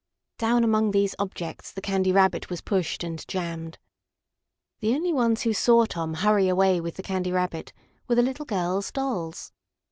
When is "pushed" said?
2.61-3.03